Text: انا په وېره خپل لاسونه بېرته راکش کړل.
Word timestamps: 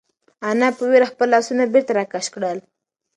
انا 0.49 0.67
په 0.77 0.83
وېره 0.89 1.07
خپل 1.11 1.27
لاسونه 1.33 1.63
بېرته 1.73 1.91
راکش 1.99 2.25
کړل. 2.33 2.57